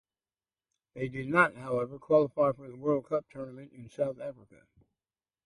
[0.95, 4.61] They did not, however, qualify for the World Cup tournament in South Africa.